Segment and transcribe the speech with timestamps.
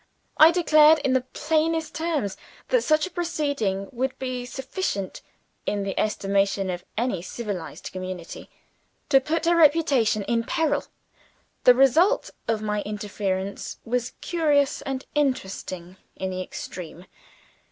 [0.39, 2.35] I declared, in the plainest terms,
[2.69, 5.21] that such a proceeding would be sufficient,
[5.67, 8.49] in the estimation of any civilized community,
[9.09, 10.85] to put her reputation in peril.
[11.65, 17.05] The result of my interference was curious and interesting in the extreme.